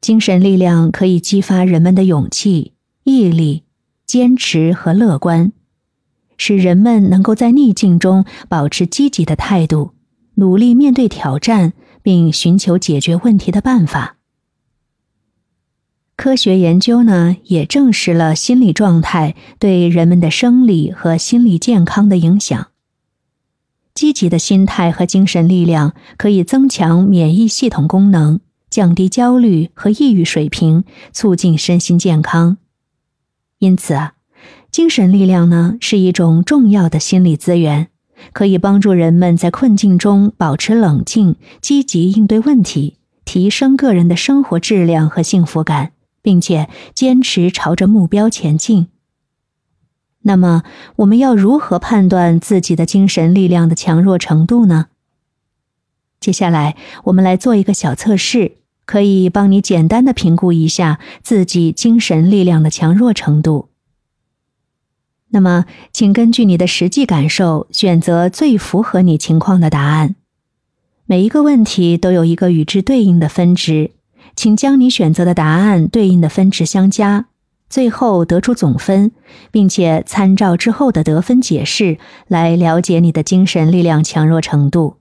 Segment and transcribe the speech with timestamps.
[0.00, 2.72] 精神力量可以激发人们的勇气、
[3.04, 3.64] 毅力、
[4.06, 5.52] 坚持和乐观，
[6.38, 9.92] 使人们能够在逆境中保持积极的态度，
[10.36, 14.16] 努力面对挑战，并寻求解决问题的办法。
[16.16, 22.68] 科学研究呢，也证实了心理状态对人们的生理和心理健康的影响。
[23.94, 28.40] 积极的心态和精神力量可以增强免疫系统功能，
[28.70, 32.56] 降低焦虑和抑郁水平，促进身心健康。
[33.58, 34.14] 因此啊，
[34.70, 37.88] 精神力量呢是一种重要的心理资源，
[38.32, 45.92] 可以帮助人们在困境中保持冷静，积极应对问题，提升个人的生活质量和幸福感。
[46.22, 48.88] 并且坚持朝着目标前进。
[50.22, 50.62] 那么，
[50.96, 54.88] 我们要如何判断自己的精神力量的强弱程度呢？
[56.20, 58.58] 接下来，我们来做一个小测试，
[58.90, 63.68] 可以帮你简单的评估一下自己精神力量的强弱程度。
[65.28, 70.16] 那么，请根据你的实际感受，选择最符合你情况的答案。
[71.06, 73.92] 每一个问题都有一个与之对应的分值。
[74.34, 77.26] 请将你选择的答案对应的分值相加，
[77.68, 79.12] 最后得出总分，
[79.52, 84.96] 并且参照之后的得分解释来了解你的精神力量强弱程度。